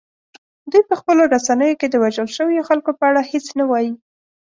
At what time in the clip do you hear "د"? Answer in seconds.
1.89-1.95